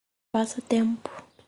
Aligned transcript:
Passa 0.31 0.63
Tempo 0.63 1.11